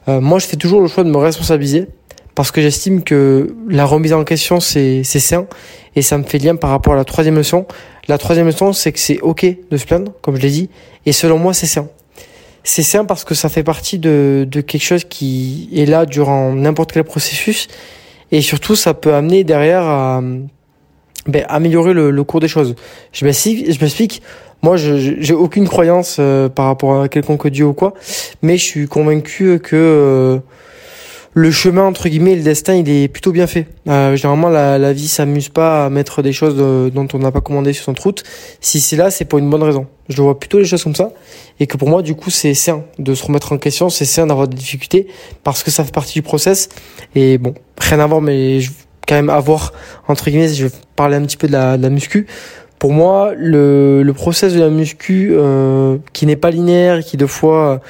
Euh, 0.07 0.21
moi, 0.21 0.39
je 0.39 0.47
fais 0.47 0.55
toujours 0.55 0.81
le 0.81 0.87
choix 0.87 1.03
de 1.03 1.09
me 1.09 1.17
responsabiliser 1.17 1.87
parce 2.33 2.51
que 2.51 2.61
j'estime 2.61 3.03
que 3.03 3.55
la 3.69 3.85
remise 3.85 4.13
en 4.13 4.23
question, 4.23 4.59
c'est 4.59 5.03
c'est 5.03 5.19
sain 5.19 5.47
et 5.95 6.01
ça 6.01 6.17
me 6.17 6.23
fait 6.23 6.37
lien 6.37 6.55
par 6.55 6.69
rapport 6.69 6.93
à 6.93 6.95
la 6.95 7.05
troisième 7.05 7.35
leçon. 7.35 7.65
La 8.07 8.17
troisième 8.17 8.47
leçon, 8.47 8.73
c'est 8.73 8.91
que 8.91 8.99
c'est 8.99 9.19
ok 9.19 9.45
de 9.69 9.77
se 9.77 9.85
plaindre, 9.85 10.13
comme 10.21 10.37
je 10.37 10.41
l'ai 10.41 10.49
dit, 10.49 10.69
et 11.05 11.11
selon 11.11 11.37
moi, 11.37 11.53
c'est 11.53 11.67
sain 11.67 11.87
c'est 12.67 12.83
simple 12.83 13.07
parce 13.07 13.23
que 13.23 13.33
ça 13.33 13.47
fait 13.47 13.63
partie 13.63 13.97
de, 13.97 14.45
de 14.49 14.59
quelque 14.59 14.83
chose 14.83 15.05
qui 15.05 15.69
est 15.73 15.85
là 15.85 16.05
durant 16.05 16.51
n'importe 16.51 16.91
quel 16.91 17.05
processus 17.05 17.69
et 18.31 18.41
surtout 18.41 18.75
ça 18.75 18.93
peut 18.93 19.13
amener 19.13 19.45
derrière 19.45 19.83
à 19.83 20.21
ben, 21.27 21.45
améliorer 21.49 21.93
le, 21.93 22.11
le, 22.11 22.23
cours 22.23 22.39
des 22.39 22.47
choses. 22.47 22.75
Je 23.11 23.25
m'explique, 23.25 23.71
je 23.71 23.79
m'explique. 23.79 24.21
Moi, 24.63 24.75
je 24.77 25.17
j'ai 25.19 25.33
aucune 25.33 25.67
croyance 25.67 26.17
euh, 26.19 26.49
par 26.49 26.65
rapport 26.65 27.01
à 27.01 27.09
quelconque 27.09 27.47
dieu 27.47 27.65
ou 27.65 27.73
quoi, 27.73 27.93
mais 28.41 28.57
je 28.57 28.63
suis 28.63 28.87
convaincu 28.87 29.59
que 29.59 29.75
euh, 29.75 30.39
le 31.33 31.51
chemin 31.51 31.83
entre 31.83 32.09
guillemets, 32.09 32.35
le 32.35 32.41
destin, 32.41 32.73
il 32.73 32.89
est 32.89 33.07
plutôt 33.07 33.31
bien 33.31 33.45
fait. 33.45 33.67
Euh, 33.87 34.15
généralement, 34.15 34.49
la, 34.49 34.79
la 34.79 34.93
vie 34.93 35.07
s'amuse 35.07 35.49
pas 35.49 35.85
à 35.85 35.89
mettre 35.91 36.23
des 36.23 36.33
choses 36.33 36.55
dont 36.55 37.07
on 37.13 37.19
n'a 37.19 37.31
pas 37.31 37.41
commandé 37.41 37.73
sur 37.73 37.85
son 37.85 37.93
route. 37.93 38.23
Si 38.59 38.79
c'est 38.79 38.95
là, 38.95 39.11
c'est 39.11 39.25
pour 39.25 39.37
une 39.37 39.49
bonne 39.49 39.61
raison. 39.61 39.85
Je 40.09 40.19
vois 40.21 40.39
plutôt 40.39 40.57
les 40.57 40.65
choses 40.65 40.83
comme 40.83 40.95
ça, 40.95 41.11
et 41.59 41.67
que 41.67 41.77
pour 41.77 41.89
moi, 41.89 42.01
du 42.01 42.15
coup, 42.15 42.31
c'est 42.31 42.55
sain 42.55 42.83
de 42.97 43.13
se 43.13 43.23
remettre 43.23 43.51
en 43.51 43.59
question, 43.59 43.89
c'est 43.89 44.05
sain 44.05 44.25
d'avoir 44.25 44.47
des 44.47 44.57
difficultés 44.57 45.07
parce 45.43 45.61
que 45.61 45.69
ça 45.69 45.83
fait 45.83 45.93
partie 45.93 46.13
du 46.13 46.23
process. 46.23 46.69
Et 47.13 47.37
bon, 47.37 47.53
rien 47.77 47.99
à 47.99 48.07
voir, 48.07 48.21
mais 48.21 48.59
je 48.59 48.71
quand 49.07 49.15
même 49.15 49.29
avoir 49.29 49.73
entre 50.07 50.29
guillemets, 50.29 50.49
je 50.49 50.65
vais 50.65 50.71
parler 50.95 51.15
un 51.15 51.23
petit 51.23 51.37
peu 51.37 51.47
de 51.47 51.53
la, 51.53 51.77
de 51.77 51.83
la 51.83 51.89
muscu 51.89 52.27
pour 52.79 52.93
moi, 52.93 53.33
le, 53.35 54.03
le 54.03 54.13
process 54.13 54.53
de 54.53 54.59
la 54.59 54.69
muscu, 54.69 55.31
euh, 55.31 55.97
qui 56.13 56.27
n'est 56.27 56.35
pas 56.35 56.51
linéaire, 56.51 57.03
qui 57.03 57.17
de 57.17 57.25
fois 57.25 57.81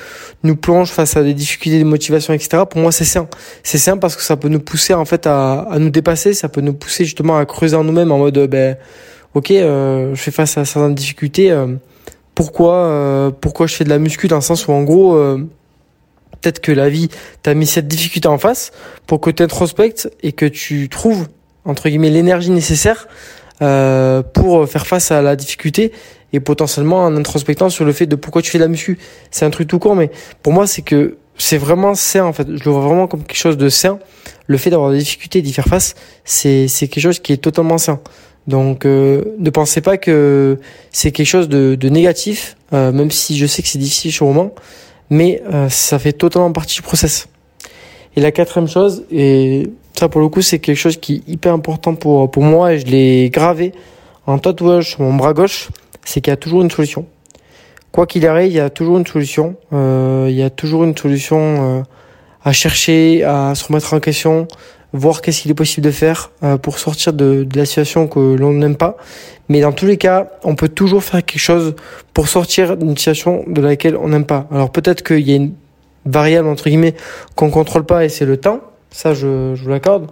nous 0.44 0.56
plonge 0.56 0.92
face 0.92 1.18
à 1.18 1.24
des 1.24 1.34
difficultés 1.34 1.80
de 1.80 1.84
motivation, 1.84 2.34
etc. 2.34 2.64
Pour 2.70 2.80
moi, 2.80 2.92
c'est 2.94 3.04
sain. 3.04 3.28
C'est 3.64 3.78
sain 3.78 3.98
parce 3.98 4.16
que 4.16 4.22
ça 4.22 4.38
peut 4.38 4.48
nous 4.48 4.62
pousser 4.62 4.94
en 4.94 5.04
fait 5.04 5.28
à, 5.28 5.60
à 5.70 5.80
nous 5.80 5.90
dépasser, 5.90 6.34
ça 6.34 6.48
peut 6.48 6.62
nous 6.62 6.74
pousser 6.74 7.04
justement 7.04 7.38
à 7.38 7.46
creuser 7.46 7.76
en 7.76 7.84
nous-mêmes 7.84 8.12
en 8.12 8.18
mode, 8.18 8.40
ben, 8.48 8.78
ok, 9.34 9.52
euh, 9.52 10.16
je 10.16 10.22
fais 10.22 10.32
face 10.32 10.58
à 10.58 10.64
certaines 10.64 10.96
difficultés. 10.96 11.52
Euh, 11.52 11.68
pourquoi, 12.34 12.76
euh, 12.76 13.32
pourquoi 13.32 13.68
je 13.68 13.76
fais 13.76 13.84
de 13.84 13.90
la 13.90 14.00
muscu 14.00 14.28
dans 14.28 14.36
le 14.38 14.42
sens 14.42 14.68
où 14.68 14.72
en 14.72 14.84
gros, 14.84 15.16
euh, 15.16 15.44
peut-être 16.41 16.60
que 16.60 16.72
la 16.72 16.89
vie 16.89 17.10
t'a 17.44 17.53
mis 17.53 17.67
cette 17.67 17.88
difficulté 17.88 18.27
en 18.27 18.38
face 18.38 18.72
pour 19.06 19.22
que 19.22 19.29
tu 19.29 19.44
introspectes 19.44 20.10
et 20.24 20.32
que 20.32 20.46
tu 20.46 20.89
trouves 20.89 21.27
entre 21.65 21.89
guillemets 21.89 22.10
l'énergie 22.10 22.51
nécessaire 22.51 23.08
euh, 23.62 24.22
pour 24.22 24.67
faire 24.70 24.86
face 24.86 25.12
à 25.12 25.22
la 25.22 25.36
difficulté 25.36 25.91
et 26.32 26.39
potentiellement 26.39 27.03
en 27.03 27.15
introspectant 27.15 27.70
sur 27.70 27.86
le 27.86 27.91
fait 27.91 28.06
de 28.06 28.15
pourquoi 28.15 28.41
tu 28.41 28.51
fais 28.51 28.58
de 28.58 28.63
la 28.63 28.70
muscu. 28.70 29.00
C'est 29.32 29.46
un 29.46 29.50
truc 29.50 29.67
tout 29.67 29.79
court, 29.79 29.96
mais 29.96 30.12
pour 30.44 30.53
moi, 30.53 30.67
c'est 30.67 30.82
que 30.82 31.17
c'est 31.38 31.58
vraiment 31.58 31.96
sain 31.96 32.25
en 32.25 32.34
fait. 32.34 32.48
Je 32.48 32.63
le 32.63 32.72
vois 32.72 32.82
vraiment 32.82 33.08
comme 33.08 33.24
quelque 33.24 33.38
chose 33.38 33.58
de 33.58 33.70
sain. 33.70 34.00
Le 34.48 34.58
fait 34.58 34.70
d'avoir 34.70 34.91
des 34.91 35.00
difficultés, 35.00 35.41
d'y 35.41 35.53
faire 35.53 35.65
face, 35.65 35.96
c'est 36.24 36.67
c'est 36.67 36.88
quelque 36.88 37.03
chose 37.03 37.20
qui 37.20 37.34
est 37.34 37.38
totalement 37.38 37.77
sain. 37.77 38.00
Donc 38.48 38.86
ne 38.86 39.50
pensez 39.50 39.82
pas 39.82 39.98
que 39.98 40.58
c'est 40.91 41.12
quelque 41.12 41.27
chose 41.27 41.50
de, 41.50 41.75
de 41.75 41.89
négatif, 41.89 42.56
même 42.72 43.12
si 43.12 43.38
je 43.38 43.46
sais 43.46 43.62
que 43.62 43.67
c'est 43.67 43.77
difficile 43.77 44.12
sur 44.12 44.25
le 44.25 44.34
moment, 44.34 44.53
mais 45.10 45.42
ça 45.70 46.00
fait 46.00 46.14
totalement 46.14 46.52
partie 46.52 46.76
du 46.76 46.82
process. 46.82 47.28
Et 48.16 48.22
la 48.22 48.32
quatrième 48.32 48.68
chose, 48.68 49.06
et 49.12 49.70
ça 49.94 50.10
pour 50.10 50.22
le 50.22 50.28
coup 50.28 50.42
c'est 50.42 50.60
quelque 50.60 50.78
chose 50.78 50.98
qui 50.98 51.16
est 51.28 51.32
hyper 51.32 51.54
important 51.54 51.96
pour, 51.96 52.30
pour 52.32 52.44
moi 52.44 52.74
et 52.74 52.80
je 52.80 52.86
l'ai 52.88 53.30
gravé 53.30 53.74
en 54.26 54.38
tatouage 54.40 54.92
sur 54.92 55.02
mon 55.02 55.14
bras 55.14 55.34
gauche, 55.34 55.70
c'est 56.04 56.22
qu'il 56.22 56.32
y 56.32 56.34
a 56.34 56.38
toujours 56.38 56.62
une 56.62 56.72
solution. 56.72 57.06
Quoi 57.92 58.06
qu'il 58.06 58.28
arrive, 58.28 58.52
il 58.52 58.56
y 58.56 58.60
a 58.60 58.70
toujours 58.70 58.98
une 58.98 59.08
solution. 59.08 59.56
Euh, 59.74 60.28
il 60.30 60.36
y 60.36 60.44
a 60.44 60.50
toujours 60.50 60.84
une 60.84 60.96
solution 60.96 61.40
euh, 61.40 61.82
à 62.44 62.52
chercher, 62.52 63.24
à 63.24 63.56
se 63.56 63.66
remettre 63.66 63.94
en 63.94 64.00
question, 64.00 64.48
voir 64.94 65.22
qu'est-ce 65.22 65.41
qu'il 65.41 65.51
est 65.51 65.56
possible 65.56 65.86
de 65.86 65.91
faire 65.91 66.32
euh, 66.44 66.58
pour 66.58 66.79
sortir 66.79 67.13
de, 67.13 67.48
la 67.53 67.65
situation 67.65 68.08
que 68.08 68.20
l'on 68.20 68.53
n'aime 68.53 68.75
pas. 68.75 68.98
Mais 69.50 69.62
dans 69.62 69.72
tous 69.72 69.86
les 69.86 69.98
cas, 69.98 70.32
on 70.44 70.56
peut 70.56 70.70
toujours 70.70 71.03
faire 71.03 71.24
quelque 71.24 71.39
chose 71.39 71.75
pour 72.13 72.27
sortir 72.27 72.77
d'une 72.77 72.96
situation 72.98 73.44
de 73.48 73.62
laquelle 73.62 73.96
on 73.96 74.10
n'aime 74.10 74.25
pas. 74.25 74.48
Alors 74.51 74.72
peut-être 74.72 75.03
qu'il 75.03 75.27
y 75.27 75.34
a 75.34 75.36
une 75.36 75.53
variable 76.06 76.48
entre 76.48 76.70
guillemets 76.70 76.96
qu'on 77.36 77.50
contrôle 77.50 77.86
pas 77.86 78.06
et 78.06 78.10
c'est 78.10 78.25
le 78.25 78.38
temps. 78.38 78.62
Ça, 78.89 79.13
je, 79.13 79.53
je 79.56 79.63
vous 79.63 79.70
l'accorde. 79.70 80.08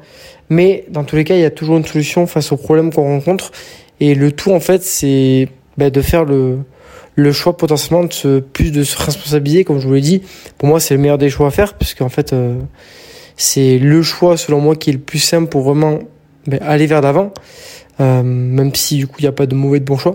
Mais 0.50 0.86
dans 0.90 1.04
tous 1.04 1.16
les 1.16 1.24
cas, 1.24 1.36
il 1.36 1.42
y 1.42 1.46
a 1.46 1.52
toujours 1.52 1.78
une 1.78 1.86
solution 1.86 2.28
face 2.28 2.52
aux 2.52 2.58
problèmes 2.58 2.94
qu'on 2.94 3.04
rencontre. 3.04 3.52
Et 4.00 4.14
le 4.14 4.32
tout, 4.32 4.52
en 4.52 4.60
fait, 4.60 4.84
c'est 4.84 5.48
ben, 5.78 5.90
de 5.90 6.02
faire 6.02 6.26
le, 6.26 6.60
le 7.16 7.32
choix 7.32 7.58
potentiellement 7.58 8.04
de 8.04 8.14
se, 8.14 8.40
plus 8.40 8.72
de 8.72 8.84
se 8.84 8.98
responsabiliser, 8.98 9.64
comme 9.64 9.80
je 9.80 9.88
vous 9.88 9.94
l'ai 9.94 10.02
dit. 10.02 10.22
Pour 10.58 10.68
moi, 10.68 10.80
c'est 10.80 10.94
le 10.94 11.00
meilleur 11.00 11.18
des 11.18 11.30
choix 11.30 11.48
à 11.48 11.52
faire, 11.52 11.74
puisqu'en 11.74 12.10
fait, 12.10 12.34
euh, 12.34 12.60
c'est 13.38 13.78
le 13.78 14.02
choix, 14.02 14.38
selon 14.38 14.60
moi, 14.60 14.76
qui 14.76 14.90
est 14.90 14.94
le 14.94 15.00
plus 15.00 15.20
simple 15.20 15.50
pour 15.50 15.62
vraiment 15.62 16.00
ben, 16.48 16.60
aller 16.62 16.88
vers 16.88 17.02
l'avant, 17.02 17.32
euh, 18.00 18.24
même 18.24 18.74
si 18.74 18.98
du 18.98 19.08
coup, 19.08 19.16
il 19.20 19.24
n'y 19.24 19.28
a 19.30 19.34
pas 19.34 19.46
de 19.46 19.56
mauvais 19.56 19.80
de 19.80 19.86
bon 19.86 19.98
choix. 19.98 20.14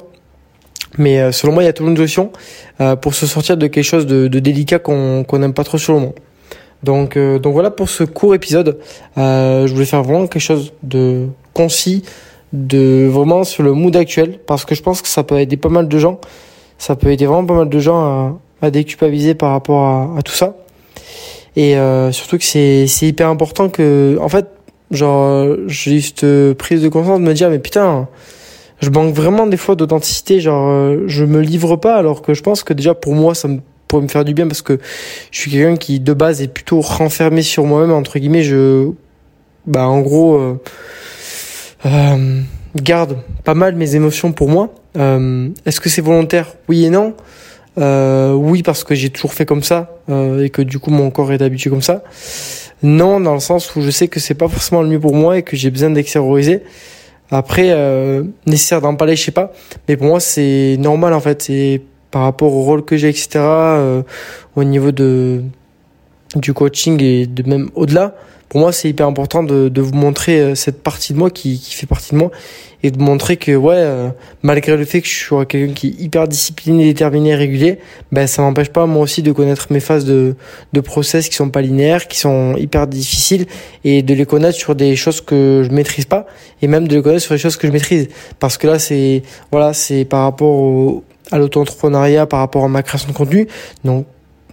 Mais 0.99 1.21
euh, 1.21 1.33
selon 1.33 1.53
moi, 1.53 1.63
il 1.63 1.67
y 1.67 1.69
a 1.69 1.73
toujours 1.73 1.91
une 1.91 1.97
solution 1.97 2.33
euh, 2.81 2.97
pour 2.97 3.15
se 3.15 3.27
sortir 3.27 3.57
de 3.57 3.67
quelque 3.67 3.85
chose 3.85 4.07
de, 4.07 4.27
délicat 4.29 4.79
qu'on 4.79 5.25
n'aime 5.33 5.55
pas 5.55 5.65
trop 5.65 5.79
sur 5.79 5.93
le 5.93 6.01
moment. 6.01 6.15
Donc, 6.83 7.19
donc 7.19 7.53
voilà 7.53 7.71
pour 7.71 7.91
ce 7.91 8.05
court 8.05 8.35
épisode. 8.35 8.79
je 9.17 9.71
voulais 9.71 9.85
faire 9.85 10.03
vraiment 10.03 10.27
quelque 10.27 10.41
chose 10.41 10.73
de 10.83 11.27
concis, 11.53 12.05
de 12.55 13.07
vraiment 13.07 13.45
sur 13.45 13.63
le 13.63 13.75
mood 13.75 13.95
actuel, 13.97 14.39
parce 14.47 14.65
que 14.65 14.75
je 14.75 14.83
pense 14.83 15.03
que 15.03 15.09
ça 15.09 15.23
peut 15.23 15.39
aider 15.39 15.59
pas 15.59 15.69
mal 15.69 15.89
de 15.89 15.99
gens 15.99 16.21
ça 16.81 16.97
peut 16.97 17.13
aider 17.13 17.27
vraiment 17.27 17.45
pas 17.45 17.55
mal 17.55 17.69
de 17.69 17.79
gens 17.79 18.01
à, 18.01 18.41
à 18.63 18.71
déculpabiliser 18.71 19.35
par 19.35 19.53
rapport 19.53 19.85
à, 19.85 20.19
à 20.19 20.23
tout 20.23 20.33
ça. 20.33 20.57
Et 21.57 21.77
euh, 21.77 22.13
surtout 22.13 22.39
que 22.39 22.45
c'est 22.45 22.87
c'est 22.87 23.07
hyper 23.07 23.29
important 23.29 23.69
que, 23.69 24.19
en 24.21 24.29
fait, 24.29 24.47
genre, 24.91 25.57
j'ai 25.67 25.93
juste 25.93 26.25
prise 26.55 26.83
de 26.83 26.89
conscience 26.89 27.21
de 27.21 27.25
me 27.25 27.35
dire, 27.35 27.51
mais 27.51 27.59
putain, 27.59 28.09
je 28.81 28.91
manque 28.91 29.15
vraiment 29.15 29.47
des 29.47 29.57
fois 29.57 29.77
d'authenticité, 29.77 30.41
genre, 30.41 30.69
euh, 30.69 31.05
je 31.07 31.25
me 31.25 31.41
livre 31.41 31.77
pas, 31.77 31.97
alors 31.97 32.23
que 32.23 32.35
je 32.35 32.43
pense 32.43 32.63
que 32.63 32.73
déjà 32.73 32.95
pour 32.95 33.15
moi, 33.15 33.35
ça 33.35 33.49
me 33.49 33.61
pourrait 33.89 34.03
me 34.03 34.09
faire 34.09 34.25
du 34.25 34.35
bien 34.35 34.47
parce 34.47 34.63
que 34.63 34.79
je 35.31 35.39
suis 35.39 35.51
quelqu'un 35.51 35.77
qui 35.77 36.01
de 36.01 36.13
base 36.15 36.41
est 36.43 36.49
plutôt 36.49 36.81
renfermé 36.81 37.43
sur 37.43 37.65
moi-même, 37.65 37.93
entre 37.93 38.19
guillemets, 38.19 38.43
je, 38.43 38.91
bah, 39.67 39.87
en 39.87 40.01
gros, 40.01 40.37
euh, 40.37 40.61
euh 41.87 42.41
garde 42.77 43.19
pas 43.43 43.55
mal 43.55 43.75
mes 43.75 43.97
émotions 43.97 44.31
pour 44.31 44.49
moi. 44.49 44.73
Euh, 44.97 45.49
Est-ce 45.67 45.81
que 45.81 45.89
c'est 45.89 46.03
volontaire? 46.03 46.55
Oui 46.69 46.85
et 46.85 46.91
non. 46.91 47.15
Euh, 47.79 48.33
oui 48.33 48.63
parce 48.63 48.83
que 48.83 48.95
j'ai 48.95 49.11
toujours 49.11 49.33
fait 49.33 49.47
comme 49.47 49.63
ça 49.63 49.97
euh, 50.09 50.45
et 50.45 50.51
que 50.51 50.61
du 50.61 50.81
coup 50.81 50.91
mon 50.91 51.11
corps 51.11 51.33
est 51.33 51.43
habitué 51.43 51.71
comme 51.71 51.83
ça. 51.83 52.03
Non 52.83 53.21
dans 53.21 53.35
le 53.35 53.41
sens 53.41 53.75
où 53.77 53.83
je 53.83 53.91
sais 53.91 54.09
que 54.09 54.19
c'est 54.19 54.35
pas 54.35 54.49
forcément 54.49 54.83
le 54.83 54.89
mieux 54.89 55.01
pour 55.01 55.15
moi 55.15 55.39
et 55.39 55.43
que 55.43 55.57
j'ai 55.57 55.71
besoin 55.71 55.91
d'extérioriser. 55.91 56.63
Après 57.31 57.71
euh, 57.71 58.25
nécessaire 58.47 58.81
d'en 58.81 58.97
parler, 58.97 59.15
je 59.15 59.23
sais 59.23 59.31
pas. 59.31 59.53
Mais 59.89 59.97
pour 59.97 60.09
moi 60.09 60.21
c'est 60.21 60.77
normal 60.79 61.15
en 61.15 61.21
fait. 61.21 61.43
C'est 61.43 61.83
par 62.11 62.23
rapport 62.23 62.53
au 62.53 62.63
rôle 62.63 62.85
que 62.85 62.97
j'ai 62.97 63.09
etc. 63.09 63.29
Euh, 63.37 64.03
au 64.57 64.65
niveau 64.65 64.91
de 64.91 65.43
du 66.37 66.53
coaching 66.53 67.01
et 67.03 67.27
de 67.27 67.49
même 67.49 67.71
au-delà 67.75 68.15
pour 68.51 68.59
moi, 68.61 68.73
c'est 68.73 68.89
hyper 68.89 69.07
important 69.07 69.45
de, 69.45 69.69
de, 69.69 69.81
vous 69.81 69.95
montrer 69.95 70.41
euh, 70.41 70.55
cette 70.57 70.83
partie 70.83 71.13
de 71.13 71.19
moi 71.19 71.31
qui, 71.31 71.61
qui, 71.61 71.73
fait 71.73 71.87
partie 71.87 72.11
de 72.11 72.19
moi 72.19 72.33
et 72.83 72.91
de 72.91 73.01
montrer 73.01 73.37
que, 73.37 73.55
ouais, 73.55 73.77
euh, 73.77 74.09
malgré 74.43 74.77
le 74.77 74.85
fait 74.85 75.01
que 75.01 75.07
je 75.07 75.15
suis 75.15 75.47
quelqu'un 75.47 75.73
qui 75.73 75.87
est 75.87 76.03
hyper 76.03 76.27
discipliné, 76.27 76.85
déterminé, 76.85 77.37
régulier, 77.37 77.79
ben, 78.11 78.27
ça 78.27 78.43
m'empêche 78.43 78.71
pas, 78.71 78.87
moi 78.87 79.03
aussi, 79.03 79.23
de 79.23 79.31
connaître 79.31 79.69
mes 79.71 79.79
phases 79.79 80.05
de, 80.05 80.35
de 80.73 80.81
process 80.81 81.29
qui 81.29 81.37
sont 81.37 81.49
pas 81.49 81.61
linéaires, 81.61 82.09
qui 82.09 82.19
sont 82.19 82.57
hyper 82.57 82.89
difficiles 82.89 83.47
et 83.85 84.03
de 84.03 84.15
les 84.15 84.27
connaître 84.27 84.59
sur 84.59 84.75
des 84.75 84.97
choses 84.97 85.21
que 85.21 85.63
je 85.65 85.73
maîtrise 85.73 86.07
pas 86.07 86.27
et 86.61 86.67
même 86.67 86.89
de 86.89 86.97
les 86.97 87.03
connaître 87.03 87.23
sur 87.23 87.35
des 87.35 87.41
choses 87.41 87.57
que 87.57 87.69
je 87.69 87.73
maîtrise. 87.73 88.09
Parce 88.41 88.59
que 88.59 88.67
là, 88.67 88.81
c'est, 88.81 89.23
voilà, 89.53 89.75
c'est 89.75 90.05
par 90.05 90.25
rapport 90.25 90.51
au, 90.51 91.05
à 91.31 91.39
l'auto-entrepreneuriat, 91.39 92.27
par 92.27 92.41
rapport 92.41 92.65
à 92.65 92.69
ma 92.69 92.83
création 92.83 93.11
de 93.11 93.15
contenu. 93.17 93.47
Donc, 93.85 94.07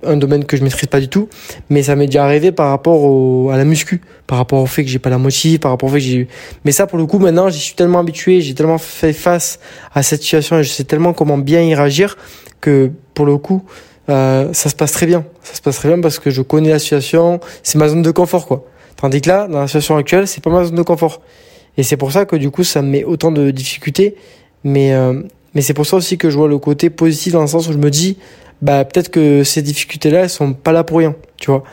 un 0.03 0.17
domaine 0.17 0.45
que 0.45 0.57
je 0.57 0.63
maîtrise 0.63 0.87
pas 0.87 0.99
du 0.99 1.07
tout, 1.07 1.29
mais 1.69 1.83
ça 1.83 1.95
m'est 1.95 2.05
déjà 2.05 2.23
arrivé 2.23 2.51
par 2.51 2.69
rapport 2.69 3.03
au, 3.03 3.49
à 3.49 3.57
la 3.57 3.65
muscu, 3.65 4.01
par 4.25 4.37
rapport 4.37 4.61
au 4.61 4.65
fait 4.65 4.83
que 4.83 4.89
j'ai 4.89 4.99
pas 4.99 5.09
la 5.09 5.17
motive, 5.17 5.59
par 5.59 5.71
rapport 5.71 5.89
au 5.89 5.91
fait 5.91 5.99
que 5.99 6.05
j'ai, 6.05 6.27
mais 6.65 6.71
ça 6.71 6.87
pour 6.87 6.97
le 6.97 7.05
coup 7.05 7.19
maintenant 7.19 7.49
j'y 7.49 7.59
suis 7.59 7.75
tellement 7.75 7.99
habitué, 7.99 8.41
j'ai 8.41 8.53
tellement 8.53 8.77
fait 8.77 9.13
face 9.13 9.59
à 9.93 10.03
cette 10.03 10.21
situation 10.21 10.59
et 10.59 10.63
je 10.63 10.69
sais 10.69 10.83
tellement 10.83 11.13
comment 11.13 11.37
bien 11.37 11.61
y 11.61 11.73
réagir 11.75 12.17
que 12.61 12.91
pour 13.13 13.25
le 13.25 13.37
coup 13.37 13.63
euh, 14.09 14.53
ça 14.53 14.69
se 14.69 14.75
passe 14.75 14.91
très 14.91 15.05
bien, 15.05 15.25
ça 15.43 15.55
se 15.55 15.61
passe 15.61 15.77
très 15.77 15.89
bien 15.89 15.99
parce 15.99 16.19
que 16.19 16.29
je 16.29 16.41
connais 16.41 16.69
la 16.69 16.79
situation, 16.79 17.39
c'est 17.63 17.77
ma 17.77 17.89
zone 17.89 18.01
de 18.01 18.11
confort 18.11 18.47
quoi. 18.47 18.65
Tandis 18.95 19.21
que 19.21 19.29
là 19.29 19.47
dans 19.47 19.59
la 19.59 19.67
situation 19.67 19.97
actuelle 19.97 20.27
c'est 20.27 20.43
pas 20.43 20.49
ma 20.49 20.63
zone 20.63 20.75
de 20.75 20.81
confort. 20.81 21.21
Et 21.79 21.83
c'est 21.83 21.97
pour 21.97 22.11
ça 22.11 22.25
que 22.25 22.35
du 22.35 22.49
coup 22.49 22.63
ça 22.63 22.81
me 22.81 22.89
met 22.89 23.03
autant 23.03 23.31
de 23.31 23.51
difficultés, 23.51 24.15
mais 24.63 24.93
euh, 24.93 25.21
mais 25.53 25.61
c'est 25.61 25.73
pour 25.73 25.85
ça 25.85 25.97
aussi 25.97 26.17
que 26.17 26.29
je 26.29 26.37
vois 26.37 26.47
le 26.47 26.59
côté 26.59 26.89
positif 26.89 27.33
dans 27.33 27.41
le 27.41 27.47
sens 27.47 27.67
où 27.67 27.73
je 27.73 27.77
me 27.77 27.89
dis 27.89 28.17
bah 28.61 28.85
peut-être 28.85 29.09
que 29.09 29.43
ces 29.43 29.61
difficultés-là, 29.61 30.21
elles 30.21 30.29
sont 30.29 30.53
pas 30.53 30.71
là 30.71 30.83
pour 30.83 30.97
rien, 30.97 31.15
tu 31.37 31.51
vois. 31.51 31.63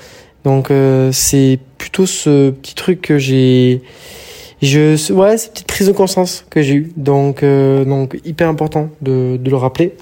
Donc 0.44 0.70
euh, 0.70 1.10
c'est 1.12 1.58
plutôt 1.78 2.06
ce 2.06 2.50
petit 2.50 2.74
truc 2.74 3.00
que 3.00 3.18
j'ai, 3.18 3.82
je, 4.60 5.12
ouais, 5.12 5.38
cette 5.38 5.52
petite 5.52 5.66
prise 5.66 5.86
de 5.86 5.92
conscience 5.92 6.44
que 6.50 6.62
j'ai 6.62 6.74
eu. 6.74 6.92
Donc 6.96 7.42
euh, 7.42 7.84
donc 7.84 8.18
hyper 8.24 8.48
important 8.48 8.90
de, 9.00 9.38
de 9.38 9.50
le 9.50 9.56
rappeler. 9.56 9.94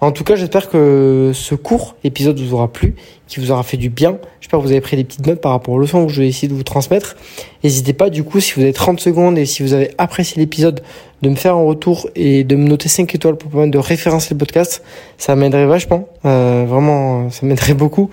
En 0.00 0.12
tout 0.12 0.24
cas, 0.24 0.36
j'espère 0.36 0.68
que 0.68 1.32
ce 1.34 1.54
court 1.54 1.96
épisode 2.04 2.38
vous 2.38 2.54
aura 2.54 2.68
plu, 2.68 2.94
qui 3.26 3.40
vous 3.40 3.50
aura 3.50 3.62
fait 3.62 3.76
du 3.76 3.88
bien. 3.88 4.18
J'espère 4.40 4.60
que 4.60 4.64
vous 4.64 4.70
avez 4.70 4.80
pris 4.80 4.96
des 4.96 5.04
petites 5.04 5.26
notes 5.26 5.40
par 5.40 5.52
rapport 5.52 5.74
aux 5.74 5.78
leçons 5.78 6.06
que 6.06 6.12
je 6.12 6.20
vais 6.20 6.28
essayer 6.28 6.48
de 6.48 6.54
vous 6.54 6.62
transmettre. 6.62 7.16
N'hésitez 7.64 7.92
pas, 7.92 8.10
du 8.10 8.22
coup, 8.22 8.40
si 8.40 8.52
vous 8.54 8.62
avez 8.62 8.72
30 8.72 9.00
secondes 9.00 9.38
et 9.38 9.46
si 9.46 9.62
vous 9.62 9.72
avez 9.72 9.90
apprécié 9.98 10.40
l'épisode, 10.40 10.82
de 11.22 11.30
me 11.30 11.34
faire 11.34 11.54
un 11.54 11.64
retour 11.64 12.08
et 12.14 12.44
de 12.44 12.56
me 12.56 12.68
noter 12.68 12.88
5 12.88 13.14
étoiles 13.14 13.36
pour 13.36 13.50
permettre 13.50 13.72
de 13.72 13.78
référencer 13.78 14.34
le 14.34 14.38
podcast. 14.38 14.82
Ça 15.16 15.34
m'aiderait 15.34 15.66
vachement. 15.66 16.08
Euh, 16.24 16.66
vraiment, 16.68 17.30
ça 17.30 17.46
m'aiderait 17.46 17.74
beaucoup. 17.74 18.10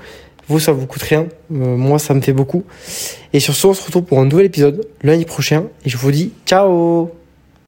Vous, 0.48 0.60
ça 0.60 0.72
vous 0.72 0.86
coûte 0.86 1.04
rien. 1.04 1.28
Euh, 1.52 1.78
moi, 1.78 2.00
ça 2.00 2.14
me 2.14 2.22
fait 2.22 2.34
beaucoup. 2.34 2.64
Et 3.34 3.40
sur 3.40 3.56
ce, 3.56 3.68
on 3.68 3.74
se 3.74 3.84
retrouve 3.84 4.04
pour 4.04 4.20
un 4.20 4.26
nouvel 4.26 4.46
épisode 4.46 4.88
lundi 5.02 5.26
prochain. 5.26 5.66
Et 5.86 5.90
je 5.90 5.98
vous 5.98 6.12
dis 6.12 6.32
ciao 6.46 7.23